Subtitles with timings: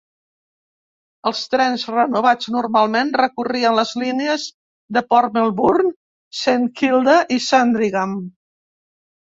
[1.31, 4.47] Els trens renovats normalment recorrien les línies
[4.99, 5.95] de Port Melbourne,
[6.43, 8.21] Saint Kilda i Sandringham.